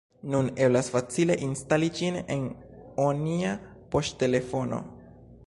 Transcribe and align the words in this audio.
nun 0.35 0.47
eblas 0.67 0.87
facile 0.93 1.35
instali 1.47 1.89
ĝin 1.99 2.17
en 2.37 2.49
onia 3.05 3.53
poŝtelefono. 3.95 4.83